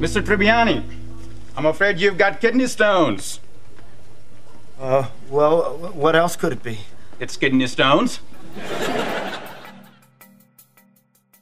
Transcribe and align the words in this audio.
Mr. 0.00 0.22
Tribbiani, 0.22 0.82
I'm 1.58 1.66
afraid 1.66 1.98
you've 1.98 2.16
got 2.16 2.40
kidney 2.40 2.66
stones. 2.68 3.38
Uh, 4.80 5.06
well, 5.28 5.76
what 5.92 6.16
else 6.16 6.36
could 6.36 6.54
it 6.54 6.62
be? 6.62 6.78
It's 7.18 7.36
kidney 7.36 7.66
stones. 7.66 8.20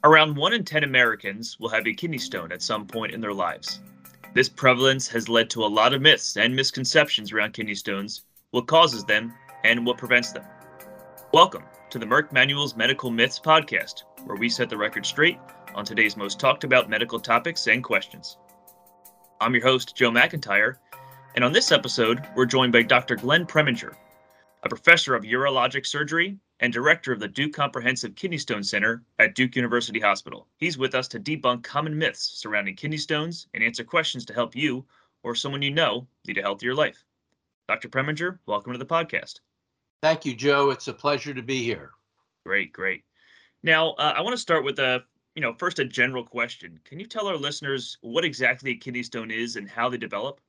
Around 0.03 0.35
1 0.35 0.51
in 0.51 0.65
10 0.65 0.83
Americans 0.83 1.57
will 1.57 1.69
have 1.69 1.87
a 1.87 1.93
kidney 1.93 2.17
stone 2.17 2.51
at 2.51 2.61
some 2.61 2.85
point 2.85 3.13
in 3.13 3.21
their 3.21 3.31
lives. 3.31 3.79
This 4.33 4.49
prevalence 4.49 5.07
has 5.07 5.29
led 5.29 5.49
to 5.51 5.63
a 5.63 5.65
lot 5.65 5.93
of 5.93 6.01
myths 6.01 6.35
and 6.35 6.53
misconceptions 6.53 7.31
around 7.31 7.53
kidney 7.53 7.75
stones, 7.75 8.25
what 8.51 8.67
causes 8.67 9.05
them, 9.05 9.33
and 9.63 9.85
what 9.85 9.97
prevents 9.97 10.33
them. 10.33 10.43
Welcome 11.31 11.63
to 11.91 11.97
the 11.97 12.05
Merck 12.05 12.33
Manual's 12.33 12.75
Medical 12.75 13.09
Myths 13.09 13.39
podcast, 13.39 14.03
where 14.25 14.35
we 14.35 14.49
set 14.49 14.69
the 14.69 14.75
record 14.75 15.05
straight 15.05 15.39
on 15.75 15.85
today's 15.85 16.17
most 16.17 16.41
talked 16.41 16.65
about 16.65 16.89
medical 16.89 17.21
topics 17.21 17.67
and 17.67 17.81
questions. 17.81 18.35
I'm 19.41 19.53
your 19.53 19.63
host, 19.63 19.95
Joe 19.95 20.11
McIntyre, 20.11 20.75
and 21.35 21.45
on 21.45 21.53
this 21.53 21.71
episode, 21.71 22.27
we're 22.35 22.45
joined 22.45 22.73
by 22.73 22.81
Dr. 22.81 23.15
Glenn 23.15 23.45
Preminger, 23.45 23.95
a 24.63 24.69
professor 24.69 25.15
of 25.15 25.23
urologic 25.23 25.85
surgery 25.85 26.37
and 26.59 26.73
director 26.73 27.13
of 27.13 27.21
the 27.21 27.27
Duke 27.29 27.53
Comprehensive 27.53 28.15
Kidney 28.15 28.37
Stone 28.37 28.65
Center 28.65 29.01
at 29.17 29.35
Duke 29.35 29.55
University 29.55 30.01
Hospital. 30.01 30.45
He's 30.57 30.77
with 30.77 30.93
us 30.93 31.07
to 31.07 31.21
debunk 31.21 31.63
common 31.63 31.97
myths 31.97 32.31
surrounding 32.41 32.75
kidney 32.75 32.97
stones 32.97 33.47
and 33.53 33.63
answer 33.63 33.85
questions 33.85 34.25
to 34.25 34.33
help 34.33 34.57
you 34.57 34.83
or 35.23 35.35
someone 35.35 35.61
you 35.61 35.71
know 35.71 36.05
lead 36.27 36.37
a 36.37 36.41
healthier 36.41 36.75
life. 36.75 37.05
Dr. 37.69 37.87
Preminger, 37.87 38.39
welcome 38.45 38.73
to 38.73 38.77
the 38.77 38.85
podcast. 38.85 39.39
Thank 40.03 40.25
you, 40.25 40.35
Joe. 40.35 40.69
It's 40.71 40.89
a 40.89 40.93
pleasure 40.93 41.33
to 41.33 41.41
be 41.41 41.63
here. 41.63 41.91
Great, 42.45 42.73
great. 42.73 43.05
Now, 43.63 43.91
uh, 43.91 44.15
I 44.17 44.21
want 44.21 44.33
to 44.33 44.41
start 44.41 44.65
with 44.65 44.79
a, 44.79 45.05
you 45.39 45.45
know, 45.45 45.53
first 45.53 45.79
a 45.79 45.85
general 45.85 46.25
question. 46.25 46.77
Can 46.83 46.99
you 46.99 47.05
tell 47.05 47.25
our 47.25 47.37
listeners 47.37 47.97
what 48.01 48.25
exactly 48.25 48.71
a 48.71 48.75
kidney 48.75 49.03
stone 49.03 49.31
is 49.31 49.55
and 49.55 49.69
how 49.69 49.87
they 49.87 49.95
develop? 49.95 50.41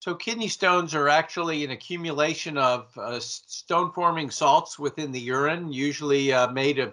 So, 0.00 0.14
kidney 0.14 0.48
stones 0.48 0.94
are 0.94 1.08
actually 1.08 1.64
an 1.64 1.70
accumulation 1.70 2.58
of 2.58 2.90
uh, 2.98 3.18
stone 3.18 3.92
forming 3.92 4.30
salts 4.30 4.78
within 4.78 5.10
the 5.10 5.20
urine, 5.20 5.72
usually 5.72 6.34
uh, 6.34 6.48
made 6.48 6.78
of 6.78 6.92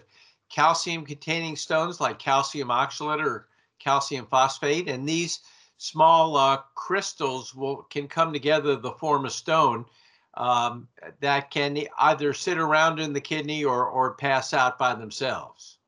calcium 0.49 1.03
containing 1.03 1.57
stones 1.57 1.99
like 1.99 2.17
calcium 2.17 2.69
oxalate 2.69 3.21
or 3.21 3.49
calcium 3.77 4.25
phosphate. 4.27 4.87
And 4.87 5.05
these 5.05 5.41
small 5.77 6.37
uh, 6.37 6.61
crystals 6.75 7.53
will 7.53 7.83
can 7.89 8.07
come 8.07 8.31
together 8.31 8.79
to 8.79 8.91
form 8.91 9.25
a 9.25 9.29
stone 9.29 9.83
um, 10.35 10.87
that 11.19 11.51
can 11.51 11.77
either 11.99 12.31
sit 12.31 12.57
around 12.57 13.01
in 13.01 13.11
the 13.11 13.19
kidney 13.19 13.65
or, 13.65 13.85
or 13.85 14.13
pass 14.13 14.53
out 14.53 14.79
by 14.79 14.95
themselves. 14.95 15.79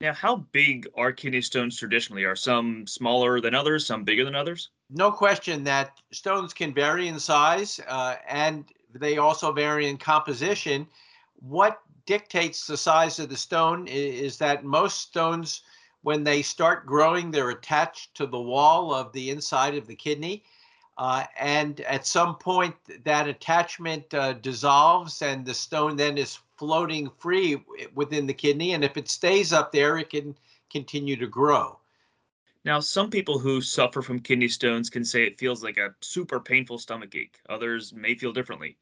Now, 0.00 0.14
how 0.14 0.36
big 0.36 0.88
are 0.96 1.12
kidney 1.12 1.42
stones 1.42 1.76
traditionally? 1.76 2.24
Are 2.24 2.36
some 2.36 2.86
smaller 2.86 3.40
than 3.40 3.54
others, 3.54 3.86
some 3.86 4.02
bigger 4.02 4.24
than 4.24 4.34
others? 4.34 4.70
No 4.88 5.12
question 5.12 5.62
that 5.64 6.00
stones 6.10 6.54
can 6.54 6.72
vary 6.72 7.08
in 7.08 7.20
size 7.20 7.80
uh, 7.86 8.16
and 8.26 8.64
they 8.94 9.18
also 9.18 9.52
vary 9.52 9.88
in 9.88 9.98
composition. 9.98 10.86
What 11.34 11.80
dictates 12.06 12.66
the 12.66 12.78
size 12.78 13.18
of 13.18 13.28
the 13.28 13.36
stone 13.36 13.86
is, 13.86 14.38
that 14.38 14.64
most 14.64 15.00
stones, 15.02 15.62
when 16.02 16.24
they 16.24 16.40
start 16.40 16.86
growing, 16.86 17.30
they're 17.30 17.50
attached 17.50 18.14
to 18.16 18.26
the 18.26 18.40
wall 18.40 18.94
of 18.94 19.12
the 19.12 19.30
inside 19.30 19.74
of 19.74 19.86
the 19.86 19.94
kidney. 19.94 20.42
Uh, 20.96 21.24
and 21.38 21.80
at 21.82 22.06
some 22.06 22.36
point, 22.36 22.74
that 23.04 23.28
attachment 23.28 24.12
uh, 24.14 24.32
dissolves 24.32 25.22
and 25.22 25.46
the 25.46 25.54
stone 25.54 25.96
then 25.96 26.18
is 26.18 26.40
floating 26.60 27.10
free 27.18 27.56
within 27.94 28.26
the 28.26 28.34
kidney. 28.34 28.74
And 28.74 28.84
if 28.84 28.98
it 28.98 29.08
stays 29.08 29.50
up 29.50 29.72
there, 29.72 29.96
it 29.96 30.10
can 30.10 30.36
continue 30.70 31.16
to 31.16 31.26
grow. 31.26 31.80
Now, 32.66 32.80
some 32.80 33.08
people 33.08 33.38
who 33.38 33.62
suffer 33.62 34.02
from 34.02 34.20
kidney 34.20 34.48
stones 34.48 34.90
can 34.90 35.02
say 35.02 35.24
it 35.24 35.38
feels 35.38 35.64
like 35.64 35.78
a 35.78 35.94
super 36.02 36.38
painful 36.38 36.78
stomach 36.78 37.14
ache. 37.14 37.40
Others 37.48 37.94
may 37.94 38.14
feel 38.14 38.34
differently. 38.34 38.76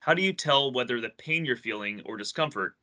How 0.00 0.12
do 0.12 0.22
you 0.22 0.32
tell 0.32 0.72
whether 0.72 1.00
the 1.00 1.10
pain 1.10 1.44
you're 1.44 1.56
feeling 1.56 2.02
or 2.04 2.16
discomfort 2.16 2.74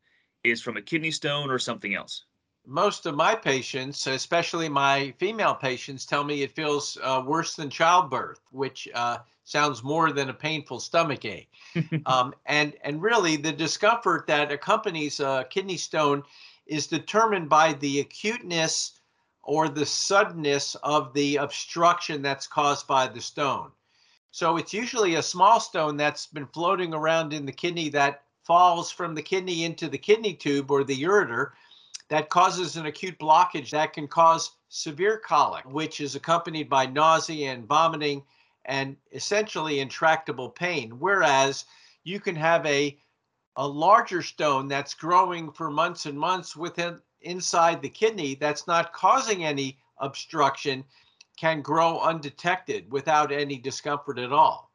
is 0.45 0.61
from 0.61 0.77
a 0.77 0.81
kidney 0.81 1.11
stone 1.11 1.51
or 1.51 1.59
something 1.59 1.93
else? 1.93 2.23
Most 2.65 3.05
of 3.05 3.15
my 3.15 3.35
patients, 3.35 4.05
especially 4.07 4.69
my 4.69 5.13
female 5.17 5.55
patients, 5.55 6.05
tell 6.05 6.23
me 6.23 6.43
it 6.43 6.55
feels 6.55 6.97
uh, 7.01 7.23
worse 7.25 7.55
than 7.55 7.69
childbirth, 7.69 8.41
which 8.51 8.87
uh, 8.93 9.17
sounds 9.45 9.83
more 9.83 10.11
than 10.11 10.29
a 10.29 10.33
painful 10.33 10.79
stomach 10.79 11.25
ache. 11.25 11.51
um, 12.05 12.33
and 12.45 12.73
and 12.83 13.01
really, 13.01 13.35
the 13.35 13.51
discomfort 13.51 14.27
that 14.27 14.51
accompanies 14.51 15.19
a 15.19 15.45
kidney 15.49 15.77
stone 15.77 16.23
is 16.67 16.87
determined 16.87 17.49
by 17.49 17.73
the 17.73 17.99
acuteness 17.99 18.99
or 19.43 19.67
the 19.67 19.85
suddenness 19.85 20.75
of 20.83 21.13
the 21.13 21.37
obstruction 21.37 22.21
that's 22.21 22.47
caused 22.47 22.87
by 22.87 23.07
the 23.07 23.21
stone. 23.21 23.71
So 24.29 24.57
it's 24.57 24.73
usually 24.73 25.15
a 25.15 25.23
small 25.23 25.59
stone 25.59 25.97
that's 25.97 26.27
been 26.27 26.47
floating 26.47 26.93
around 26.93 27.33
in 27.33 27.45
the 27.45 27.51
kidney 27.51 27.89
that 27.89 28.23
falls 28.43 28.91
from 28.91 29.15
the 29.15 29.21
kidney 29.21 29.65
into 29.65 29.89
the 29.89 29.97
kidney 29.97 30.33
tube 30.33 30.71
or 30.71 30.83
the 30.83 31.03
ureter 31.03 31.51
that 32.11 32.29
causes 32.29 32.75
an 32.75 32.87
acute 32.87 33.17
blockage 33.17 33.69
that 33.69 33.93
can 33.93 34.05
cause 34.05 34.57
severe 34.67 35.17
colic, 35.17 35.63
which 35.63 36.01
is 36.01 36.13
accompanied 36.13 36.69
by 36.69 36.85
nausea 36.85 37.53
and 37.53 37.65
vomiting 37.65 38.21
and 38.65 38.97
essentially 39.13 39.79
intractable 39.79 40.49
pain. 40.49 40.91
Whereas 40.99 41.63
you 42.03 42.19
can 42.19 42.35
have 42.35 42.65
a 42.65 42.99
a 43.55 43.67
larger 43.67 44.21
stone 44.21 44.67
that's 44.67 44.93
growing 44.93 45.51
for 45.53 45.69
months 45.69 46.05
and 46.05 46.19
months 46.19 46.55
within 46.55 46.99
inside 47.21 47.81
the 47.81 47.89
kidney 47.89 48.35
that's 48.35 48.67
not 48.67 48.91
causing 48.91 49.45
any 49.45 49.77
obstruction 49.99 50.83
can 51.37 51.61
grow 51.61 51.99
undetected 51.99 52.91
without 52.91 53.31
any 53.31 53.57
discomfort 53.57 54.19
at 54.19 54.33
all. 54.33 54.70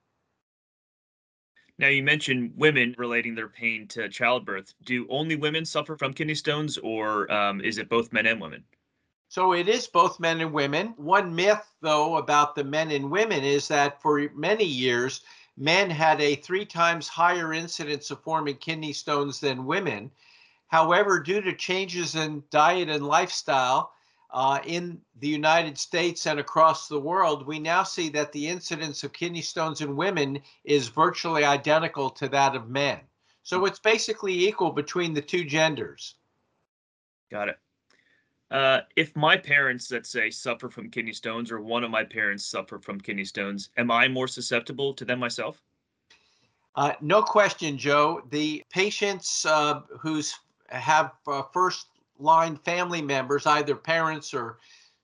Now, 1.79 1.89
you 1.89 2.03
mentioned 2.03 2.53
women 2.57 2.95
relating 2.97 3.35
their 3.35 3.49
pain 3.49 3.87
to 3.89 4.09
childbirth. 4.09 4.73
Do 4.85 5.07
only 5.11 5.37
women 5.37 5.67
suffer 5.67 5.97
from 5.97 6.15
kidney 6.15 6.35
stones, 6.35 6.79
or 6.79 7.31
um, 7.31 7.61
is 7.61 7.77
it 7.77 7.91
both 7.91 8.13
men 8.13 8.27
and 8.27 8.41
women? 8.41 8.65
So 9.29 9.53
it 9.53 9.69
is 9.69 9.87
both 9.87 10.19
men 10.19 10.41
and 10.41 10.53
women. 10.53 10.95
One 10.97 11.35
myth, 11.35 11.69
though, 11.83 12.17
about 12.17 12.55
the 12.55 12.65
men 12.65 12.91
and 12.93 13.11
women 13.11 13.45
is 13.45 13.69
that 13.69 14.01
for 14.01 14.31
many 14.35 14.65
years, 14.65 15.21
men 15.59 15.91
had 15.91 16.21
a 16.21 16.37
three 16.37 16.65
times 16.65 17.09
higher 17.09 17.53
incidence 17.53 18.11
of 18.11 18.23
forming 18.23 18.57
kidney 18.57 18.93
stones 18.93 19.41
than 19.41 19.67
women. 19.67 20.11
However, 20.69 21.21
due 21.21 21.43
to 21.43 21.53
changes 21.55 22.15
in 22.15 22.43
diet 22.51 22.89
and 22.89 23.07
lifestyle, 23.07 23.93
uh, 24.31 24.61
in 24.65 25.01
the 25.21 25.29
United 25.29 25.79
States 25.79 26.27
and 26.27 26.41
across 26.41 26.89
the 26.89 27.01
world, 27.01 27.47
we 27.47 27.59
now 27.59 27.83
see 27.83 28.09
that 28.11 28.33
the 28.33 28.47
incidence 28.47 29.05
of 29.05 29.13
kidney 29.13 29.43
stones 29.43 29.81
in 29.81 29.97
women 29.97 30.41
is 30.65 30.89
virtually 30.89 31.45
identical 31.45 32.11
to 32.11 32.29
that 32.29 32.55
of 32.55 32.69
men. 32.69 33.01
So 33.43 33.65
it's 33.65 33.79
basically 33.79 34.49
equal 34.49 34.73
between 34.73 35.15
the 35.15 35.23
two 35.23 35.45
genders. 35.45 36.17
Got 37.31 37.49
it. 37.49 37.59
Uh, 38.51 38.81
if 38.95 39.15
my 39.17 39.37
parents, 39.37 39.91
let's 39.91 40.11
say, 40.11 40.31
suffer 40.31 40.69
from 40.69 40.91
kidney 40.91 41.13
stones, 41.13 41.51
or 41.51 41.61
one 41.61 41.83
of 41.83 41.91
my 41.91 42.05
parents 42.05 42.45
suffer 42.45 42.79
from 42.79 43.01
kidney 43.01 43.25
stones, 43.25 43.71
am 43.77 43.91
I 43.91 44.07
more 44.09 44.29
susceptible 44.29 44.95
to 44.95 45.05
them 45.05 45.19
myself? 45.19 45.63
Uh, 46.77 46.93
no 47.01 47.23
question, 47.23 47.79
Joe. 47.79 48.23
The 48.31 48.63
patients 48.71 49.47
uh, 49.47 49.81
who's 49.99 50.39
have 50.69 51.13
uh, 51.27 51.43
first 51.53 51.87
line 52.19 52.57
family 52.57 53.03
members, 53.03 53.47
either 53.47 53.75
parents 53.75 54.35
or 54.35 54.59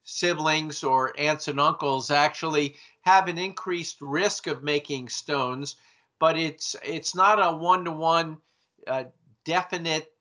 siblings 0.04 0.82
or 0.82 1.14
aunts 1.18 1.48
and 1.48 1.60
uncles, 1.60 2.10
actually 2.10 2.76
have 3.02 3.28
an 3.28 3.38
increased 3.38 4.00
risk 4.00 4.46
of 4.46 4.62
making 4.62 5.08
stones, 5.08 5.76
but 6.18 6.38
it's 6.38 6.76
it's 6.84 7.14
not 7.14 7.38
a 7.38 7.56
one 7.56 7.84
to 7.84 7.90
one 7.90 8.38
definite 9.44 10.12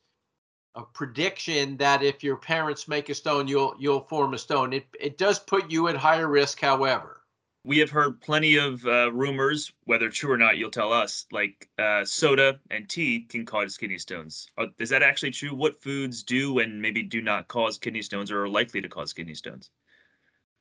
uh, 0.75 0.83
prediction 0.93 1.77
that 1.77 2.01
if 2.01 2.23
your 2.23 2.37
parents 2.37 2.87
make 2.87 3.09
a 3.09 3.15
stone, 3.15 3.47
you'll 3.47 3.75
you'll 3.79 4.01
form 4.01 4.33
a 4.33 4.37
stone. 4.37 4.73
It 4.73 4.85
it 4.99 5.17
does 5.17 5.39
put 5.39 5.69
you 5.71 5.87
at 5.87 5.95
higher 5.95 6.27
risk, 6.27 6.59
however 6.59 7.20
we 7.63 7.77
have 7.77 7.91
heard 7.91 8.19
plenty 8.21 8.57
of 8.57 8.85
uh, 8.85 9.11
rumors, 9.11 9.71
whether 9.85 10.09
true 10.09 10.31
or 10.31 10.37
not, 10.37 10.57
you'll 10.57 10.71
tell 10.71 10.91
us, 10.91 11.25
like 11.31 11.69
uh, 11.77 12.03
soda 12.03 12.59
and 12.71 12.89
tea 12.89 13.21
can 13.21 13.45
cause 13.45 13.77
kidney 13.77 13.99
stones. 13.99 14.47
Uh, 14.57 14.67
is 14.79 14.89
that 14.89 15.03
actually 15.03 15.31
true? 15.31 15.53
What 15.53 15.81
foods 15.81 16.23
do 16.23 16.59
and 16.59 16.81
maybe 16.81 17.03
do 17.03 17.21
not 17.21 17.47
cause 17.47 17.77
kidney 17.77 18.01
stones 18.01 18.31
or 18.31 18.43
are 18.43 18.49
likely 18.49 18.81
to 18.81 18.89
cause 18.89 19.13
kidney 19.13 19.35
stones? 19.35 19.69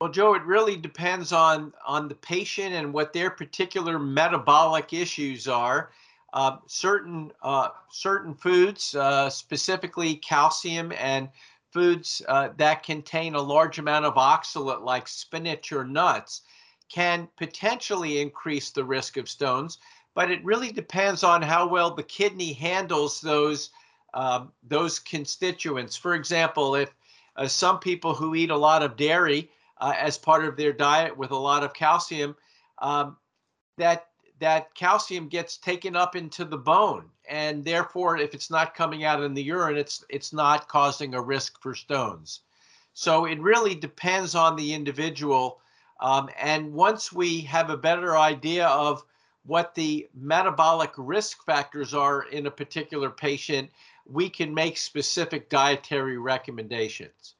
Well, 0.01 0.11
Joe, 0.11 0.35
it 0.35 0.43
really 0.43 0.77
depends 0.77 1.33
on 1.33 1.73
on 1.87 2.09
the 2.09 2.15
patient 2.15 2.75
and 2.75 2.93
what 2.93 3.13
their 3.13 3.31
particular 3.31 3.99
metabolic 3.99 4.93
issues 4.93 5.49
are. 5.49 5.93
Uh, 6.33 6.59
certain 6.67 7.33
uh, 7.43 7.69
certain 7.91 8.35
foods, 8.35 8.95
uh, 8.95 9.29
specifically 9.29 10.17
calcium 10.17 10.93
and 10.93 11.29
foods 11.73 12.23
that 12.29 12.83
contain 12.83 13.35
a 13.35 13.41
large 13.41 13.79
amount 13.79 14.05
of 14.05 14.15
oxalate, 14.15 14.83
like 14.83 15.07
spinach 15.07 15.73
or 15.73 15.85
nuts, 15.85 16.43
can 16.91 17.29
potentially 17.37 18.21
increase 18.21 18.71
the 18.71 18.85
risk 18.85 19.17
of 19.17 19.29
stones, 19.29 19.79
but 20.15 20.31
it 20.31 20.45
really 20.45 20.73
depends 20.73 21.23
on 21.23 21.41
how 21.41 21.67
well 21.67 21.95
the 21.95 22.03
kidney 22.03 22.53
handles 22.53 23.21
those 23.21 23.71
um, 24.13 24.53
those 24.69 24.99
constituents. 24.99 25.97
For 25.97 26.15
example, 26.15 26.75
if 26.75 26.93
uh, 27.37 27.47
some 27.47 27.79
people 27.79 28.13
who 28.13 28.35
eat 28.35 28.51
a 28.51 28.57
lot 28.57 28.83
of 28.83 28.97
dairy 28.97 29.51
uh, 29.79 29.95
as 29.97 30.19
part 30.19 30.45
of 30.45 30.57
their 30.57 30.73
diet 30.73 31.17
with 31.17 31.31
a 31.31 31.37
lot 31.37 31.63
of 31.63 31.73
calcium, 31.73 32.37
um, 32.79 33.17
that 33.79 34.09
that 34.41 34.75
calcium 34.75 35.29
gets 35.29 35.59
taken 35.59 35.95
up 35.95 36.17
into 36.17 36.45
the 36.45 36.59
bone, 36.59 37.05
and 37.29 37.65
therefore, 37.65 38.17
if 38.17 38.35
it's 38.35 38.51
not 38.51 38.75
coming 38.75 39.05
out 39.05 39.23
in 39.23 39.35
the 39.35 39.43
urine, 39.43 39.77
it's 39.77 40.05
it's 40.09 40.33
not 40.33 40.69
causing 40.69 41.15
a 41.15 41.23
risk 41.23 41.61
for 41.63 41.75
stones. 41.75 42.41
So 42.93 43.27
it 43.27 43.41
really 43.41 43.75
depends 43.75 44.35
on 44.35 44.57
the 44.57 44.75
individual. 44.75 45.61
Um, 46.01 46.31
and 46.41 46.73
once 46.73 47.13
we 47.13 47.43
have 47.43 47.71
a 47.71 47.77
better 47.77 48.17
idea 48.17 48.67
of 48.67 49.05
what 49.45 49.75
the 49.75 50.09
metabolic 50.15 50.93
risk 50.97 51.45
factors 51.45 51.95
are 51.95 52.25
in 52.25 52.47
a 52.47 52.51
particular 52.51 53.11
patient, 53.11 53.71
we 54.07 54.29
can 54.29 54.53
make 54.53 54.77
specific 54.77 55.49
dietary 55.49 56.19
recommendations. 56.19 57.35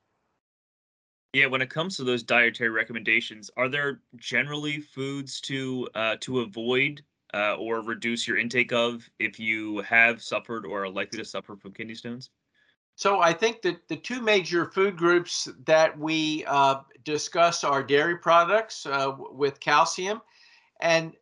Yeah, 1.33 1.47
when 1.47 1.63
it 1.63 1.71
comes 1.71 1.97
to 1.97 2.05
those 2.05 2.23
dietary 2.23 2.71
recommendations, 2.71 3.51
are 3.57 3.69
there 3.69 4.01
generally 4.17 4.81
foods 4.81 5.41
to 5.43 5.89
uh, 5.95 6.17
to 6.21 6.41
avoid 6.41 7.03
uh, 7.33 7.55
or 7.55 7.83
reduce 7.83 8.27
your 8.27 8.37
intake 8.37 8.73
of 8.73 9.09
if 9.19 9.39
you 9.39 9.79
have 9.79 10.23
suffered 10.23 10.67
or 10.67 10.85
are 10.85 10.89
likely 10.91 11.19
to 11.19 11.25
suffer 11.25 11.57
from 11.57 11.73
kidney 11.73 11.95
stones? 11.95 12.31
So 13.01 13.23
I 13.23 13.33
think 13.33 13.63
that 13.63 13.89
the 13.89 13.97
two 13.97 14.21
major 14.21 14.67
food 14.67 14.95
groups 14.95 15.49
that 15.65 15.99
we 15.99 16.45
uh, 16.45 16.81
discuss 17.03 17.65
are 17.65 17.83
dairy 17.83 18.19
products 18.19 18.85
uh, 18.85 19.17
with 19.33 19.59
calcium, 19.59 20.21
and 20.83 21.15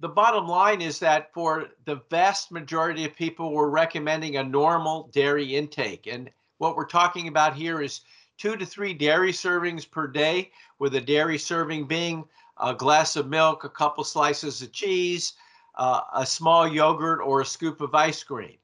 the 0.00 0.08
bottom 0.08 0.48
line 0.48 0.80
is 0.80 0.98
that 1.00 1.34
for 1.34 1.66
the 1.84 2.00
vast 2.08 2.50
majority 2.50 3.04
of 3.04 3.14
people, 3.14 3.52
we're 3.52 3.68
recommending 3.68 4.38
a 4.38 4.44
normal 4.44 5.10
dairy 5.12 5.56
intake, 5.56 6.06
and 6.06 6.30
what 6.56 6.74
we're 6.74 6.86
talking 6.86 7.28
about 7.28 7.54
here 7.54 7.82
is 7.82 8.00
two 8.38 8.56
to 8.56 8.64
three 8.64 8.94
dairy 8.94 9.32
servings 9.32 9.84
per 9.90 10.06
day, 10.06 10.50
with 10.78 10.94
a 10.94 11.02
dairy 11.02 11.36
serving 11.36 11.86
being 11.86 12.24
a 12.62 12.72
glass 12.72 13.14
of 13.14 13.28
milk, 13.28 13.62
a 13.64 13.68
couple 13.68 14.04
slices 14.04 14.62
of 14.62 14.72
cheese, 14.72 15.34
uh, 15.74 16.00
a 16.14 16.24
small 16.24 16.66
yogurt, 16.66 17.20
or 17.22 17.42
a 17.42 17.44
scoop 17.44 17.82
of 17.82 17.94
ice 17.94 18.22
cream. 18.22 18.56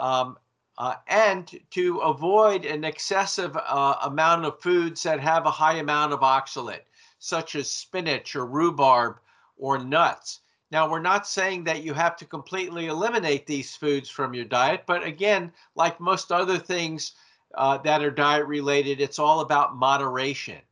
Um, 0.00 0.36
uh, 0.80 0.94
and 1.08 1.60
to 1.70 1.98
avoid 1.98 2.64
an 2.64 2.84
excessive 2.84 3.54
uh, 3.54 3.96
amount 4.04 4.46
of 4.46 4.58
foods 4.62 5.02
that 5.02 5.20
have 5.20 5.44
a 5.44 5.50
high 5.50 5.74
amount 5.74 6.10
of 6.10 6.20
oxalate, 6.20 6.86
such 7.18 7.54
as 7.54 7.70
spinach 7.70 8.34
or 8.34 8.46
rhubarb 8.46 9.18
or 9.58 9.76
nuts. 9.76 10.40
Now, 10.70 10.88
we're 10.88 11.00
not 11.00 11.28
saying 11.28 11.64
that 11.64 11.82
you 11.82 11.92
have 11.92 12.16
to 12.16 12.24
completely 12.24 12.86
eliminate 12.86 13.46
these 13.46 13.76
foods 13.76 14.08
from 14.08 14.32
your 14.32 14.46
diet, 14.46 14.84
but 14.86 15.04
again, 15.04 15.52
like 15.74 16.00
most 16.00 16.32
other 16.32 16.56
things, 16.56 17.12
uh, 17.56 17.76
that 17.78 18.02
are 18.02 18.10
diet 18.10 18.46
related. 18.46 19.02
It's 19.02 19.18
all 19.18 19.40
about 19.40 19.76
moderation. 19.76 20.62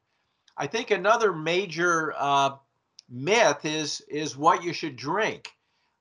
I 0.57 0.69
think 0.69 0.91
another 0.91 1.35
major 1.35 2.15
uh, 2.17 2.57
myth 3.11 3.67
is 3.67 4.01
is 4.09 4.39
what 4.39 4.65
you 4.65 4.73
should 4.73 4.97
drink, 4.97 5.53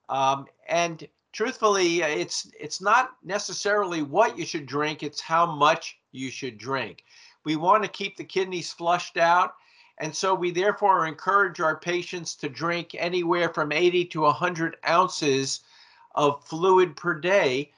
um, 0.08 0.46
and 0.70 1.06
truthfully, 1.34 2.02
it's 2.02 2.50
it's 2.60 2.82
not 2.82 3.12
necessarily 3.24 4.02
what 4.02 4.38
you 4.38 4.46
should 4.46 4.66
drink; 4.66 5.04
it's 5.04 5.22
how 5.22 5.46
much 5.46 5.98
you 6.12 6.30
should 6.32 6.58
drink. 6.58 7.04
We 7.44 7.56
want 7.56 7.84
to 7.84 7.90
keep 7.90 8.18
the 8.18 8.24
kidneys 8.24 8.74
flushed 8.74 9.18
out, 9.18 9.56
and 10.00 10.16
so 10.16 10.36
we 10.36 10.52
therefore 10.52 11.08
encourage 11.08 11.60
our 11.60 11.78
patients 11.78 12.36
to 12.36 12.50
drink 12.50 12.96
anywhere 12.98 13.50
from 13.54 13.72
80 13.72 14.06
to 14.06 14.22
100 14.22 14.78
ounces 14.88 15.62
of 16.16 16.44
fluid 16.46 16.96
per 16.96 17.14
day. 17.14 17.72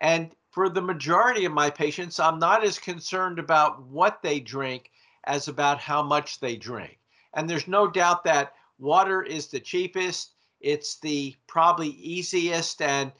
And 0.00 0.34
for 0.50 0.68
the 0.68 0.82
majority 0.82 1.44
of 1.44 1.52
my 1.52 1.70
patients, 1.70 2.18
I'm 2.18 2.38
not 2.38 2.64
as 2.64 2.78
concerned 2.78 3.38
about 3.38 3.82
what 3.82 4.22
they 4.22 4.40
drink 4.40 4.90
as 5.24 5.48
about 5.48 5.78
how 5.78 6.02
much 6.02 6.40
they 6.40 6.56
drink. 6.56 6.98
And 7.34 7.48
there's 7.48 7.68
no 7.68 7.86
doubt 7.86 8.24
that 8.24 8.54
water 8.78 9.22
is 9.22 9.46
the 9.48 9.60
cheapest. 9.60 10.32
It's 10.60 10.96
the 10.96 11.36
probably 11.46 11.88
easiest 11.88 12.82
and 12.82 13.12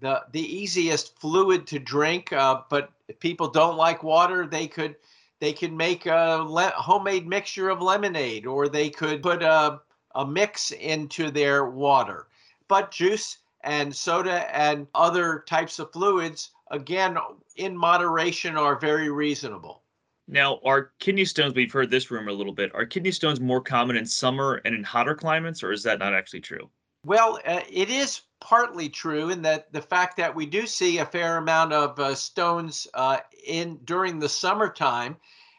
the 0.00 0.22
the 0.32 0.40
easiest 0.42 1.18
fluid 1.18 1.66
to 1.68 1.78
drink. 1.78 2.32
Uh, 2.32 2.62
but 2.68 2.90
if 3.08 3.18
people 3.20 3.48
don't 3.48 3.76
like 3.76 4.02
water, 4.02 4.46
they 4.46 4.66
could 4.66 4.96
they 5.40 5.52
can 5.52 5.76
make 5.76 6.06
a 6.06 6.44
le- 6.46 6.72
homemade 6.76 7.26
mixture 7.26 7.68
of 7.68 7.80
lemonade, 7.80 8.46
or 8.46 8.68
they 8.68 8.90
could 8.90 9.22
put 9.22 9.42
a 9.42 9.80
a 10.14 10.26
mix 10.26 10.72
into 10.72 11.30
their 11.30 11.66
water. 11.66 12.26
But 12.68 12.90
juice 12.90 13.38
and 13.62 13.94
soda 13.94 14.54
and 14.56 14.86
other 14.94 15.44
types 15.46 15.78
of 15.78 15.92
fluids 15.92 16.50
again, 16.70 17.16
in 17.56 17.76
moderation, 17.76 18.56
are 18.56 18.76
very 18.76 19.10
reasonable. 19.10 19.82
Now, 20.28 20.60
are 20.64 20.92
kidney 21.00 21.24
stones, 21.24 21.54
we've 21.54 21.72
heard 21.72 21.90
this 21.90 22.10
rumor 22.10 22.30
a 22.30 22.34
little 22.34 22.52
bit, 22.52 22.72
are 22.74 22.86
kidney 22.86 23.10
stones 23.10 23.40
more 23.40 23.60
common 23.60 23.96
in 23.96 24.06
summer 24.06 24.60
and 24.64 24.74
in 24.74 24.84
hotter 24.84 25.14
climates, 25.14 25.62
or 25.62 25.72
is 25.72 25.82
that 25.82 25.98
not 25.98 26.14
actually 26.14 26.40
true? 26.40 26.70
Well, 27.04 27.38
uh, 27.46 27.62
it 27.68 27.88
is 27.88 28.20
partly 28.40 28.90
true 28.90 29.30
in 29.30 29.42
that 29.42 29.72
the 29.72 29.80
fact 29.80 30.16
that 30.18 30.34
we 30.34 30.44
do 30.46 30.66
see 30.66 30.98
a 30.98 31.06
fair 31.06 31.38
amount 31.38 31.72
of 31.72 31.98
uh, 31.98 32.14
stones 32.14 32.86
uh, 32.94 33.20
in 33.46 33.78
during 33.84 34.18
the 34.18 34.28
summertime. 34.28 35.16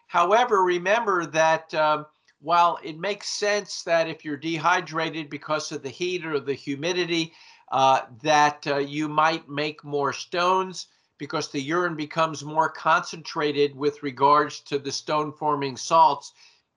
However, 0.07 0.63
remember 0.63 1.25
that 1.27 1.73
um, 1.73 2.05
while 2.39 2.77
it 2.83 2.99
makes 2.99 3.27
sense 3.29 3.83
that 3.83 4.07
if 4.07 4.23
you're 4.23 4.37
dehydrated 4.37 5.29
because 5.29 5.71
of 5.71 5.83
the 5.83 5.89
heat 5.89 6.25
or 6.25 6.39
the 6.39 6.53
humidity, 6.53 7.33
uh, 7.71 8.01
that 8.21 8.65
uh, 8.67 8.77
you 8.77 9.07
might 9.07 9.49
make 9.49 9.83
more 9.83 10.13
stones 10.13 10.87
because 11.17 11.49
the 11.49 11.61
urine 11.61 11.95
becomes 11.95 12.43
more 12.43 12.69
concentrated 12.69 13.75
with 13.75 14.03
regards 14.03 14.59
to 14.61 14.77
the 14.79 14.91
stone 14.91 15.31
forming 15.31 15.77
salts. 15.77 16.33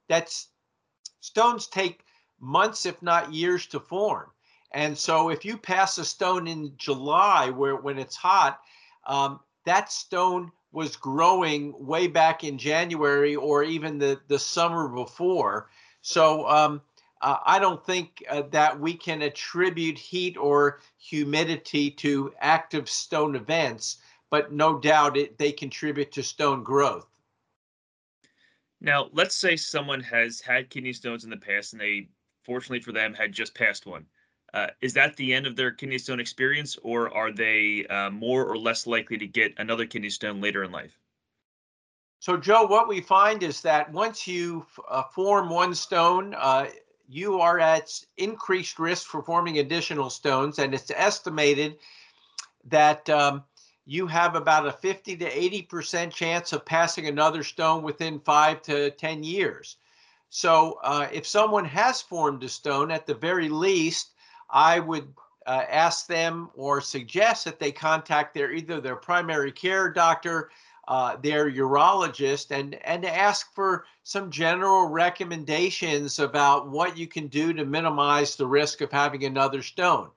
That's 0.08 0.48
stones 1.20 1.66
take 1.66 2.04
months, 2.40 2.86
if 2.86 3.02
not 3.02 3.32
years, 3.32 3.66
to 3.68 3.80
form. 3.80 4.33
And 4.74 4.96
so 4.96 5.30
if 5.30 5.44
you 5.44 5.56
pass 5.56 5.96
a 5.98 6.04
stone 6.04 6.46
in 6.46 6.72
July 6.76 7.48
where 7.50 7.76
when 7.76 7.98
it's 7.98 8.16
hot, 8.16 8.60
um, 9.06 9.40
that 9.64 9.90
stone 9.90 10.52
was 10.72 10.96
growing 10.96 11.74
way 11.78 12.06
back 12.06 12.44
in 12.44 12.58
January 12.58 13.36
or 13.36 13.62
even 13.62 13.98
the, 13.98 14.20
the 14.28 14.38
summer 14.38 14.88
before. 14.88 15.70
So 16.02 16.46
um, 16.48 16.82
uh, 17.22 17.38
I 17.46 17.58
don't 17.58 17.84
think 17.86 18.22
uh, 18.28 18.42
that 18.50 18.78
we 18.78 18.94
can 18.94 19.22
attribute 19.22 19.96
heat 19.96 20.36
or 20.36 20.80
humidity 20.98 21.90
to 21.92 22.34
active 22.40 22.90
stone 22.90 23.36
events 23.36 23.98
but 24.34 24.50
no 24.50 24.80
doubt 24.80 25.16
it, 25.16 25.38
they 25.38 25.52
contribute 25.52 26.10
to 26.10 26.20
stone 26.20 26.64
growth. 26.64 27.06
Now, 28.80 29.08
let's 29.12 29.36
say 29.36 29.54
someone 29.54 30.00
has 30.00 30.40
had 30.40 30.70
kidney 30.70 30.92
stones 30.92 31.22
in 31.22 31.30
the 31.30 31.36
past 31.36 31.72
and 31.72 31.80
they, 31.80 32.08
fortunately 32.42 32.80
for 32.80 32.90
them, 32.90 33.14
had 33.14 33.30
just 33.30 33.54
passed 33.54 33.86
one. 33.86 34.04
Uh, 34.54 34.68
is 34.80 34.94
that 34.94 35.16
the 35.16 35.34
end 35.34 35.48
of 35.48 35.56
their 35.56 35.72
kidney 35.72 35.98
stone 35.98 36.20
experience, 36.20 36.78
or 36.84 37.12
are 37.12 37.32
they 37.32 37.84
uh, 37.88 38.08
more 38.10 38.44
or 38.44 38.56
less 38.56 38.86
likely 38.86 39.18
to 39.18 39.26
get 39.26 39.52
another 39.58 39.84
kidney 39.84 40.08
stone 40.08 40.40
later 40.40 40.62
in 40.62 40.70
life? 40.70 40.96
So, 42.20 42.36
Joe, 42.36 42.64
what 42.64 42.86
we 42.86 43.00
find 43.00 43.42
is 43.42 43.60
that 43.62 43.90
once 43.92 44.28
you 44.28 44.64
uh, 44.88 45.02
form 45.12 45.50
one 45.50 45.74
stone, 45.74 46.34
uh, 46.38 46.68
you 47.08 47.40
are 47.40 47.58
at 47.58 47.90
increased 48.16 48.78
risk 48.78 49.08
for 49.08 49.22
forming 49.22 49.58
additional 49.58 50.08
stones, 50.08 50.60
and 50.60 50.72
it's 50.72 50.92
estimated 50.94 51.76
that 52.66 53.10
um, 53.10 53.42
you 53.86 54.06
have 54.06 54.36
about 54.36 54.68
a 54.68 54.72
50 54.72 55.16
to 55.16 55.28
80% 55.28 56.12
chance 56.12 56.52
of 56.52 56.64
passing 56.64 57.08
another 57.08 57.42
stone 57.42 57.82
within 57.82 58.20
five 58.20 58.62
to 58.62 58.92
10 58.92 59.24
years. 59.24 59.78
So 60.30 60.78
uh, 60.84 61.08
if 61.12 61.26
someone 61.26 61.64
has 61.64 62.00
formed 62.00 62.42
a 62.44 62.48
stone, 62.48 62.92
at 62.92 63.06
the 63.06 63.14
very 63.14 63.48
least, 63.48 64.13
I 64.54 64.78
would 64.78 65.12
uh, 65.46 65.64
ask 65.68 66.06
them 66.06 66.48
or 66.54 66.80
suggest 66.80 67.44
that 67.44 67.58
they 67.58 67.72
contact 67.72 68.32
their 68.32 68.52
either 68.52 68.80
their 68.80 68.96
primary 68.96 69.50
care 69.50 69.90
doctor, 69.90 70.50
uh, 70.86 71.16
their 71.16 71.50
urologist, 71.50 72.50
and 72.50 72.76
and 72.86 73.04
ask 73.04 73.52
for 73.52 73.84
some 74.04 74.30
general 74.30 74.86
recommendations 74.88 76.20
about 76.20 76.70
what 76.70 76.96
you 76.96 77.08
can 77.08 77.26
do 77.26 77.52
to 77.52 77.64
minimize 77.64 78.36
the 78.36 78.46
risk 78.46 78.80
of 78.80 78.92
having 78.92 79.24
another 79.24 79.60
stone. 79.60 80.08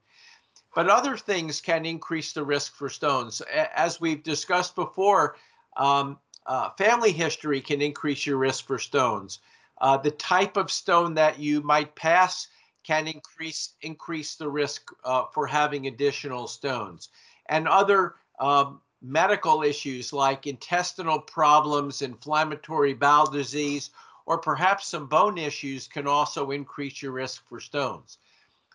But 0.76 0.88
other 0.88 1.18
things 1.18 1.60
can 1.60 1.86
increase 1.86 2.32
the 2.32 2.46
risk 2.46 2.76
for 2.76 2.90
stones. 2.90 3.42
As 3.42 4.00
we've 4.00 4.22
discussed 4.22 4.76
before, 4.76 5.36
um, 5.76 6.20
uh, 6.46 6.70
family 6.78 7.12
history 7.12 7.60
can 7.60 7.82
increase 7.82 8.26
your 8.28 8.38
risk 8.38 8.68
for 8.68 8.78
stones. 8.78 9.40
Uh, 9.80 9.98
the 9.98 10.12
type 10.12 10.56
of 10.56 10.72
stone 10.72 11.16
that 11.16 11.40
you 11.40 11.62
might 11.62 11.96
pass 11.96 12.48
can 12.88 13.06
increase 13.06 13.74
increase 13.82 14.36
the 14.36 14.50
risk 14.50 14.92
uh, 15.04 15.26
for 15.34 15.46
having 15.46 15.88
additional 15.88 16.48
stones. 16.48 17.10
And 17.50 17.68
other 17.68 18.16
um, 18.40 18.82
medical 19.02 19.64
issues 19.64 20.14
like 20.14 20.48
intestinal 20.48 21.20
problems, 21.20 22.02
inflammatory 22.02 22.94
bowel 22.94 23.30
disease, 23.30 23.90
or 24.26 24.38
perhaps 24.38 24.88
some 24.88 25.08
bone 25.08 25.38
issues 25.38 25.88
can 25.88 26.08
also 26.08 26.52
increase 26.52 27.02
your 27.02 27.12
risk 27.12 27.44
for 27.50 27.60
stones. 27.60 28.20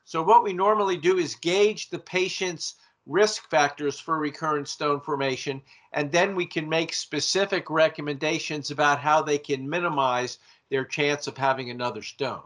So 0.05 0.23
what 0.23 0.45
we 0.45 0.53
normally 0.53 0.99
do 0.99 1.17
is 1.17 1.35
gauge 1.37 1.89
the 1.89 1.99
patient's 1.99 2.75
risk 3.07 3.49
factors 3.49 3.99
for 3.99 4.19
recurrent 4.19 4.69
stone 4.69 5.01
formation, 5.01 5.63
and 5.93 6.13
then 6.13 6.37
we 6.37 6.47
can 6.47 6.69
make 6.69 6.93
specific 6.93 7.71
recommendations 7.71 8.71
about 8.71 9.01
how 9.01 9.23
they 9.23 9.39
can 9.39 9.69
minimize 9.69 10.39
their 10.71 10.85
chance 10.85 11.27
of 11.27 11.37
having 11.37 11.71
another 11.71 12.03
stone. 12.03 12.43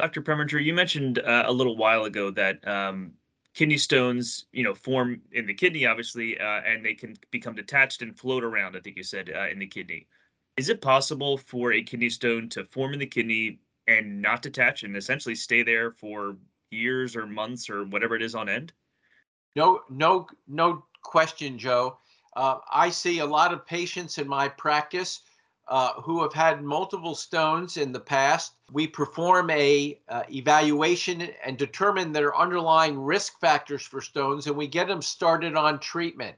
Dr. 0.00 0.22
Preminger, 0.22 0.64
you 0.64 0.72
mentioned 0.72 1.18
uh, 1.18 1.44
a 1.44 1.52
little 1.52 1.76
while 1.76 2.04
ago 2.04 2.30
that 2.30 2.66
um, 2.66 3.12
kidney 3.52 3.76
stones, 3.76 4.46
you 4.50 4.64
know, 4.64 4.74
form 4.74 5.20
in 5.32 5.44
the 5.44 5.52
kidney, 5.52 5.84
obviously, 5.84 6.40
uh, 6.40 6.62
and 6.66 6.82
they 6.82 6.94
can 6.94 7.14
become 7.30 7.54
detached 7.54 8.00
and 8.00 8.18
float 8.18 8.42
around. 8.42 8.74
I 8.74 8.80
think 8.80 8.96
you 8.96 9.02
said 9.02 9.30
uh, 9.36 9.48
in 9.48 9.58
the 9.58 9.66
kidney. 9.66 10.06
Is 10.56 10.70
it 10.70 10.80
possible 10.80 11.36
for 11.36 11.74
a 11.74 11.82
kidney 11.82 12.08
stone 12.08 12.48
to 12.48 12.64
form 12.64 12.94
in 12.94 12.98
the 12.98 13.06
kidney 13.06 13.60
and 13.88 14.22
not 14.22 14.40
detach 14.40 14.84
and 14.84 14.96
essentially 14.96 15.34
stay 15.34 15.62
there 15.62 15.90
for 15.90 16.34
years 16.70 17.14
or 17.14 17.26
months 17.26 17.68
or 17.68 17.84
whatever 17.84 18.16
it 18.16 18.22
is 18.22 18.34
on 18.34 18.48
end? 18.48 18.72
No, 19.54 19.82
no, 19.90 20.28
no 20.48 20.82
question, 21.02 21.58
Joe. 21.58 21.98
Uh, 22.36 22.56
I 22.72 22.88
see 22.88 23.18
a 23.18 23.26
lot 23.26 23.52
of 23.52 23.66
patients 23.66 24.16
in 24.16 24.26
my 24.26 24.48
practice 24.48 25.20
uh, 25.70 25.92
who 26.02 26.20
have 26.20 26.32
had 26.32 26.64
multiple 26.64 27.14
stones 27.14 27.76
in 27.76 27.92
the 27.92 28.00
past. 28.00 28.54
We 28.72 28.88
perform 28.88 29.50
a 29.50 30.00
uh, 30.08 30.24
evaluation 30.28 31.22
and 31.44 31.56
determine 31.56 32.12
their 32.12 32.36
underlying 32.36 32.98
risk 32.98 33.38
factors 33.38 33.82
for 33.82 34.00
stones, 34.00 34.48
and 34.48 34.56
we 34.56 34.66
get 34.66 34.88
them 34.88 35.00
started 35.00 35.54
on 35.54 35.78
treatment. 35.78 36.36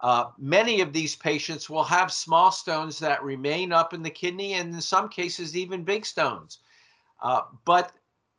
Uh, 0.00 0.26
many 0.36 0.80
of 0.80 0.92
these 0.92 1.14
patients 1.14 1.70
will 1.70 1.84
have 1.84 2.12
small 2.12 2.50
stones 2.50 2.98
that 2.98 3.22
remain 3.22 3.72
up 3.72 3.94
in 3.94 4.02
the 4.02 4.10
kidney, 4.10 4.54
and 4.54 4.74
in 4.74 4.80
some 4.80 5.08
cases, 5.08 5.56
even 5.56 5.84
big 5.84 6.04
stones. 6.04 6.58
Uh, 7.22 7.42
but 7.64 7.92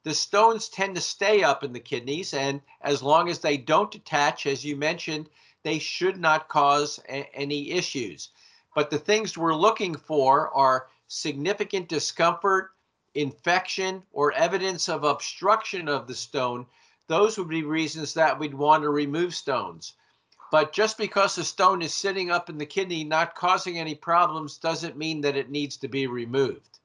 the 0.04 0.14
stones 0.14 0.68
tend 0.68 0.94
to 0.96 1.02
stay 1.02 1.42
up 1.42 1.64
in 1.64 1.72
the 1.72 1.80
kidneys, 1.80 2.34
and 2.34 2.62
as 2.82 3.02
long 3.02 3.30
as 3.30 3.40
they 3.40 3.56
don't 3.56 3.92
detach, 3.92 4.46
as 4.46 4.66
you 4.66 4.76
mentioned, 4.76 5.30
they 5.64 5.80
should 5.80 6.20
not 6.20 6.50
cause 6.50 7.00
a- 7.08 7.34
any 7.34 7.72
issues. 7.72 8.30
But 8.78 8.92
the 8.92 9.00
things 9.00 9.36
we're 9.36 9.56
looking 9.56 9.96
for 9.96 10.54
are 10.54 10.90
significant 11.08 11.90
discomfort, 11.90 12.74
infection, 13.16 14.04
or 14.12 14.34
evidence 14.34 14.88
of 14.88 15.04
obstruction 15.04 15.90
of 15.90 16.06
the 16.06 16.14
stone. 16.14 16.68
Those 17.08 17.40
would 17.40 17.48
be 17.48 17.64
reasons 17.64 18.14
that 18.14 18.38
we'd 18.38 18.54
want 18.54 18.84
to 18.84 18.92
remove 18.92 19.34
stones. 19.34 19.94
But 20.52 20.74
just 20.74 20.96
because 21.00 21.34
the 21.34 21.44
stone 21.44 21.82
is 21.82 21.92
sitting 21.92 22.30
up 22.30 22.52
in 22.52 22.60
the 22.60 22.68
kidney, 22.68 23.04
not 23.04 23.34
causing 23.34 23.80
any 23.80 23.96
problems, 23.96 24.60
doesn't 24.60 24.96
mean 24.96 25.22
that 25.22 25.36
it 25.36 25.50
needs 25.50 25.78
to 25.78 25.88
be 25.88 26.06
removed. 26.06 26.78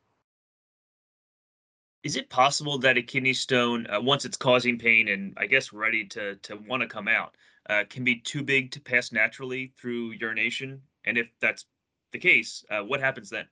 Is 2.05 2.17
it 2.17 2.31
possible 2.31 2.79
that 2.79 2.97
a 2.97 3.03
kidney 3.03 3.35
stone, 3.35 3.87
uh, 3.91 4.01
once 4.01 4.25
it's 4.25 4.39
causing 4.39 4.79
pain 4.79 5.09
and 5.09 5.35
I 5.37 5.45
guess 5.45 5.75
ready 5.75 6.07
to 6.07 6.37
to 6.37 6.57
want 6.57 6.81
to 6.81 6.89
come 6.89 7.07
out, 7.07 7.37
uh, 7.69 7.85
can 7.91 8.03
be 8.03 8.17
too 8.17 8.43
big 8.43 8.71
to 8.71 8.81
pass 8.81 9.13
naturally 9.13 9.75
through 9.77 10.13
urination? 10.13 10.81
And 11.05 11.19
if 11.19 11.29
that's 11.41 11.67
the 12.13 12.19
case, 12.19 12.65
uh, 12.71 12.81
what 12.81 13.01
happens 13.01 13.31
then? 13.31 13.47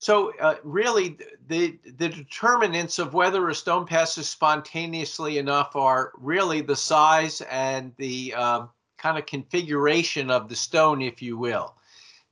So, 0.00 0.32
uh, 0.38 0.56
really, 0.62 1.18
the 1.48 1.76
the 1.84 2.08
determinants 2.08 3.00
of 3.00 3.14
whether 3.14 3.48
a 3.48 3.54
stone 3.54 3.84
passes 3.84 4.28
spontaneously 4.28 5.38
enough 5.38 5.74
are 5.74 6.12
really 6.16 6.60
the 6.60 6.76
size 6.76 7.40
and 7.50 7.92
the 7.96 8.32
um, 8.34 8.70
kind 8.96 9.18
of 9.18 9.26
configuration 9.26 10.30
of 10.30 10.48
the 10.48 10.54
stone, 10.54 11.02
if 11.02 11.20
you 11.20 11.36
will. 11.36 11.74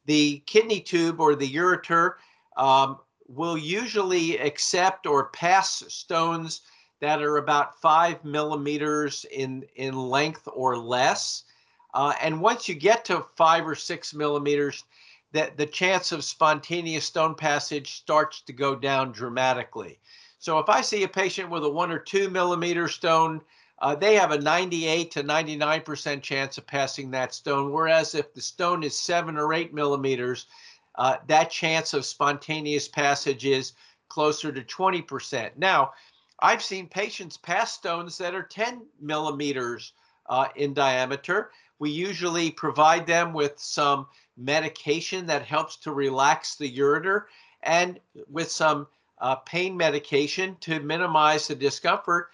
The 0.05 0.43
kidney 0.47 0.81
tube 0.81 1.21
or 1.21 1.35
the 1.35 1.53
ureter 1.53 2.15
um, 2.57 2.99
will 3.27 3.59
usually 3.59 4.39
accept 4.39 5.07
or 5.07 5.31
pass 5.31 5.83
stones 5.89 6.61
that 7.01 7.21
are 7.21 7.39
about 7.39 7.81
five 7.81 8.25
millimeters 8.25 9.27
in 9.33 9.65
in 9.75 9.95
length 9.95 10.49
or 10.53 10.79
less. 10.79 11.43
Uh, 11.97 12.13
and 12.21 12.39
once 12.39 12.69
you 12.69 12.75
get 12.75 13.07
to 13.07 13.25
five 13.37 13.67
or 13.67 13.75
six 13.75 14.13
millimeters, 14.13 14.85
that 15.33 15.57
the 15.57 15.65
chance 15.65 16.13
of 16.13 16.23
spontaneous 16.23 17.07
stone 17.07 17.35
passage 17.35 17.95
starts 17.95 18.43
to 18.43 18.53
go 18.53 18.77
down 18.77 19.13
dramatically. 19.13 19.99
So 20.39 20.59
if 20.59 20.69
I 20.69 20.83
see 20.83 21.05
a 21.05 21.09
patient 21.09 21.49
with 21.49 21.65
a 21.65 21.69
one 21.71 21.91
or 21.91 21.99
two 21.99 22.29
millimeter 22.29 22.87
stone, 22.87 23.41
uh, 23.81 23.95
they 23.95 24.15
have 24.15 24.31
a 24.31 24.39
98 24.39 25.11
to 25.13 25.25
99% 25.25 26.21
chance 26.21 26.59
of 26.59 26.67
passing 26.67 27.11
that 27.13 27.33
stone. 27.33 27.73
Whereas 27.73 28.15
if 28.15 28.35
the 28.35 28.43
stone 28.43 28.83
is 28.83 28.95
seven 28.95 29.39
or 29.39 29.55
eight 29.55 29.73
millimeters, 29.73 30.49
uh, 30.97 31.17
that 31.29 31.51
chance 31.51 31.95
of 31.95 32.05
spontaneous 32.05 32.89
passage 32.89 33.47
is 33.47 33.73
closer 34.11 34.53
to 34.53 34.61
20%. 34.61 35.51
Now, 35.57 35.95
I've 36.41 36.63
seen 36.63 36.89
patients 36.89 37.39
pass 37.39 37.73
stones 37.73 38.19
that 38.19 38.35
are 38.35 38.43
10 38.43 38.83
millimeters 39.01 39.95
uh, 40.29 40.49
in 40.57 40.75
diameter. 40.75 41.51
We 41.79 41.91
usually 41.91 42.51
provide 42.51 43.07
them 43.07 43.33
with 43.33 43.59
some 43.59 44.07
medication 44.37 45.27
that 45.27 45.47
helps 45.47 45.77
to 45.77 45.93
relax 45.93 46.57
the 46.57 46.71
ureter 46.71 47.25
and 47.63 48.01
with 48.31 48.51
some 48.51 48.87
uh, 49.19 49.37
pain 49.37 49.77
medication 49.77 50.57
to 50.61 50.81
minimize 50.81 51.49
the 51.49 51.55
discomfort. 51.55 52.31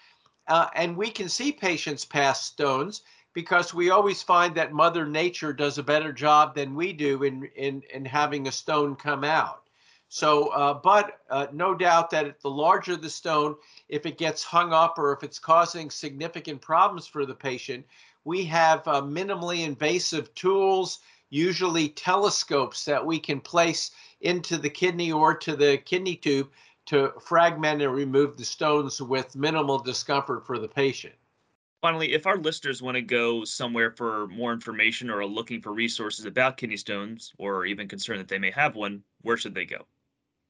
Uh, 0.49 0.68
and 0.75 0.96
we 0.96 1.11
can 1.11 1.28
see 1.28 1.52
patients 1.52 2.04
pass 2.04 2.44
stones 2.44 3.02
because 3.34 3.72
we 3.72 3.90
always 3.90 4.22
find 4.22 4.54
that 4.54 4.72
Mother 4.72 5.06
Nature 5.06 5.52
does 5.52 5.78
a 5.78 5.82
better 5.82 6.12
job 6.12 6.54
than 6.54 6.75
we 6.75 6.92
do 6.92 7.22
in, 7.22 7.49
in, 7.56 7.82
in 7.92 8.04
having 8.04 8.46
a 8.46 8.52
stone 8.52 8.94
come 8.96 9.25
out. 9.25 9.62
So, 10.08 10.49
uh, 10.49 10.75
but 10.75 11.20
uh, 11.30 11.46
no 11.52 11.75
doubt 11.75 12.11
that 12.11 12.38
the 12.42 12.50
larger 12.50 12.96
the 12.96 13.08
stone, 13.08 13.56
if 13.88 14.04
it 14.04 14.18
gets 14.18 14.42
hung 14.42 14.75
up 14.75 14.99
or 14.99 15.14
if 15.14 15.22
it's 15.22 15.38
causing 15.38 15.88
significant 15.88 16.61
problems 16.61 17.06
for 17.06 17.25
the 17.25 17.34
patient, 17.34 17.87
we 18.24 18.44
have 18.44 18.86
uh, 18.86 19.02
minimally 19.02 19.64
invasive 19.64 20.34
tools, 20.34 21.00
usually 21.30 21.88
telescopes 21.88 22.84
that 22.84 23.04
we 23.04 23.18
can 23.18 23.40
place 23.40 23.90
into 24.20 24.58
the 24.58 24.70
kidney 24.70 25.10
or 25.10 25.34
to 25.34 25.56
the 25.56 25.78
kidney 25.78 26.16
tube 26.16 26.50
to 26.86 27.12
fragment 27.20 27.82
and 27.82 27.94
remove 27.94 28.36
the 28.36 28.44
stones 28.44 29.00
with 29.00 29.36
minimal 29.36 29.78
discomfort 29.78 30.46
for 30.46 30.58
the 30.58 30.68
patient. 30.68 31.14
Finally, 31.80 32.12
if 32.12 32.26
our 32.26 32.36
listeners 32.36 32.80
want 32.80 32.94
to 32.94 33.02
go 33.02 33.44
somewhere 33.44 33.90
for 33.90 34.28
more 34.28 34.52
information 34.52 35.10
or 35.10 35.20
are 35.20 35.26
looking 35.26 35.60
for 35.60 35.72
resources 35.72 36.26
about 36.26 36.56
kidney 36.56 36.76
stones 36.76 37.32
or 37.38 37.66
even 37.66 37.88
concerned 37.88 38.20
that 38.20 38.28
they 38.28 38.38
may 38.38 38.52
have 38.52 38.76
one, 38.76 39.02
where 39.22 39.36
should 39.36 39.54
they 39.54 39.64
go? 39.64 39.84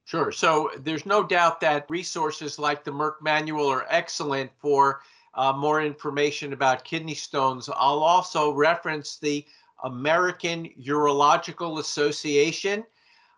Sure. 0.05 0.33
So 0.33 0.71
there's 0.79 1.07
no 1.07 1.23
doubt 1.23 1.61
that 1.61 1.89
resources 1.89 2.59
like 2.59 2.85
the 2.85 2.91
Merck 2.91 3.23
Manual 3.23 3.69
are 3.69 3.87
excellent 3.89 4.51
for 4.59 5.01
uh, 5.35 5.53
more 5.53 5.83
information 5.83 6.53
about 6.53 6.85
kidney 6.85 7.15
stones. 7.15 7.69
I'll 7.69 8.03
also 8.03 8.53
reference 8.53 9.17
the 9.17 9.45
American 9.85 10.69
Urological 10.81 11.79
Association, 11.79 12.85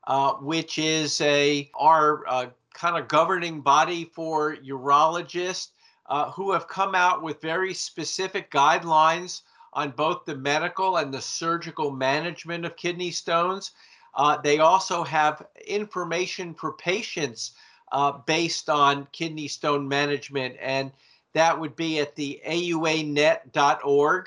uh, 0.06 0.34
which 0.34 0.78
is 0.78 1.20
a 1.20 1.70
our 1.74 2.26
uh, 2.28 2.46
kind 2.74 2.98
of 2.98 3.08
governing 3.08 3.60
body 3.60 4.04
for 4.12 4.56
urologists 4.56 5.68
uh, 6.06 6.30
who 6.32 6.52
have 6.52 6.68
come 6.68 6.94
out 6.94 7.22
with 7.22 7.40
very 7.40 7.72
specific 7.72 8.50
guidelines 8.50 9.42
on 9.72 9.90
both 9.90 10.24
the 10.24 10.36
medical 10.36 10.98
and 10.98 11.12
the 11.12 11.20
surgical 11.20 11.90
management 11.90 12.64
of 12.64 12.76
kidney 12.76 13.10
stones. 13.10 13.72
Uh, 14.14 14.36
they 14.36 14.58
also 14.58 15.02
have 15.02 15.46
information 15.66 16.54
for 16.54 16.72
patients 16.72 17.52
uh, 17.92 18.12
based 18.26 18.68
on 18.68 19.08
kidney 19.12 19.48
stone 19.48 19.88
management, 19.88 20.56
and 20.60 20.92
that 21.34 21.58
would 21.58 21.76
be 21.76 21.98
at 21.98 22.16
the 22.16 22.40
auanet.org, 22.46 24.26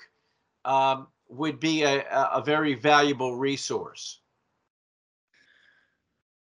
um, 0.65 1.07
would 1.29 1.59
be 1.59 1.83
a, 1.83 2.05
a 2.31 2.41
very 2.41 2.75
valuable 2.75 3.35
resource. 3.35 4.19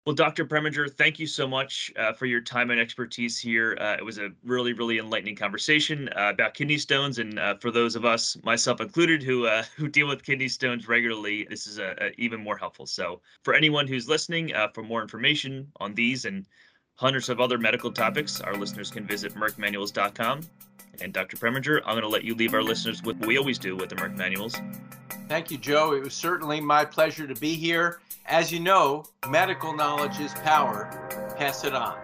Well, 0.05 0.15
Dr. 0.15 0.43
Preminger, 0.45 0.91
thank 0.91 1.19
you 1.19 1.27
so 1.27 1.47
much 1.47 1.91
uh, 1.95 2.13
for 2.13 2.25
your 2.25 2.41
time 2.41 2.71
and 2.71 2.79
expertise 2.79 3.37
here. 3.37 3.77
Uh, 3.79 3.95
it 3.95 4.03
was 4.03 4.17
a 4.17 4.31
really, 4.43 4.73
really 4.73 4.97
enlightening 4.97 5.35
conversation 5.35 6.09
uh, 6.15 6.31
about 6.33 6.55
kidney 6.55 6.79
stones, 6.79 7.19
and 7.19 7.37
uh, 7.37 7.57
for 7.57 7.69
those 7.69 7.95
of 7.95 8.05
us, 8.05 8.35
myself 8.43 8.81
included, 8.81 9.21
who 9.21 9.45
uh, 9.45 9.63
who 9.77 9.87
deal 9.87 10.07
with 10.07 10.23
kidney 10.23 10.47
stones 10.47 10.87
regularly, 10.87 11.45
this 11.47 11.67
is 11.67 11.79
even 12.17 12.43
more 12.43 12.57
helpful. 12.57 12.87
So, 12.87 13.21
for 13.43 13.53
anyone 13.53 13.87
who's 13.87 14.09
listening, 14.09 14.55
uh, 14.55 14.69
for 14.69 14.81
more 14.81 15.03
information 15.03 15.71
on 15.79 15.93
these 15.93 16.25
and 16.25 16.47
hundreds 16.99 17.29
of 17.29 17.39
other 17.39 17.57
medical 17.57 17.91
topics, 17.91 18.41
our 18.41 18.53
listeners 18.55 18.91
can 18.91 19.07
visit 19.07 19.33
merckmanuals.com. 19.33 20.41
And 21.01 21.13
Dr. 21.13 21.37
Preminger, 21.37 21.79
I'm 21.85 21.93
going 21.93 22.01
to 22.01 22.09
let 22.09 22.25
you 22.25 22.35
leave 22.35 22.53
our 22.53 22.61
listeners 22.61 23.01
with 23.01 23.17
what 23.19 23.27
we 23.27 23.37
always 23.37 23.57
do 23.57 23.77
with 23.77 23.87
the 23.87 23.95
Merck 23.95 24.17
Manuals. 24.17 24.57
Thank 25.29 25.49
you, 25.49 25.57
Joe. 25.57 25.93
It 25.93 26.03
was 26.03 26.13
certainly 26.13 26.59
my 26.59 26.83
pleasure 26.83 27.25
to 27.25 27.35
be 27.35 27.53
here. 27.53 28.01
As 28.25 28.51
you 28.51 28.59
know, 28.59 29.05
medical 29.29 29.73
knowledge 29.73 30.19
is 30.19 30.33
power. 30.33 31.33
Pass 31.37 31.63
it 31.63 31.73
on. 31.73 31.97